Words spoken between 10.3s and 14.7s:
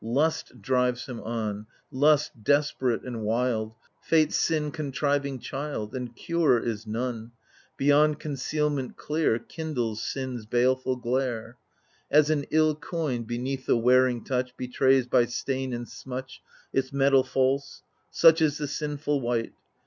baleful glare. As an ill coin beneath the wearing touch